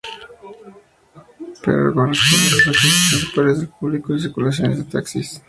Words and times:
Perón, 1.63 1.93
corresponde 1.93 2.47
a 2.47 2.51
los 2.55 2.67
accesos 2.69 3.11
principales 3.11 3.59
del 3.59 3.69
público 3.69 4.15
y 4.15 4.19
circulaciones 4.19 4.79
de 4.79 4.85
taxis. 4.85 5.39